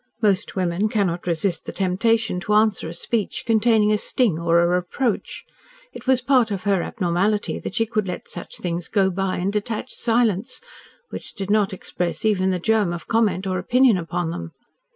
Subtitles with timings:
[0.19, 4.65] Most women cannot resist the temptation to answer a speech containing a sting or a
[4.65, 5.43] reproach.
[5.93, 9.49] It was part of her abnormality that she could let such things go by in
[9.49, 10.59] a detached silence,
[11.11, 14.53] which did not express even the germ of comment or opinion upon them.